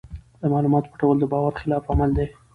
[0.41, 2.27] د معلوماتو پټول د باور خلاف عمل دی.